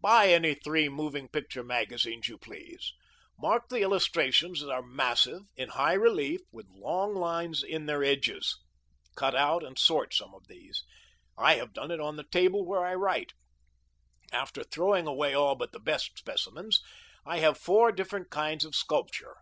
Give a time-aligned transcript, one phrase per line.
[0.00, 2.92] Buy any three moving picture magazines you please.
[3.38, 8.58] Mark the illustrations that are massive, in high relief, with long lines in their edges.
[9.14, 10.82] Cut out and sort some of these.
[11.36, 13.34] I have done it on the table where I write.
[14.32, 16.82] After throwing away all but the best specimens,
[17.24, 19.36] I have four different kinds of sculpture.